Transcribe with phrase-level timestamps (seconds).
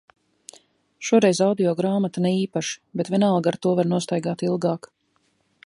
[1.09, 2.79] Šoreiz audio grāmata ne īpaši.
[3.01, 4.89] Bet vienalga ar to var nostaigāt ilgāk.